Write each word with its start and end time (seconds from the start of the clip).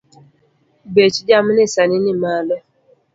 Bech 0.93 1.17
jamni 1.27 1.63
sani 1.73 1.97
ni 2.03 2.13
malo 2.21 2.57